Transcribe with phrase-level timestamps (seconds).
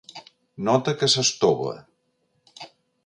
[0.69, 1.75] Nota que s'estova.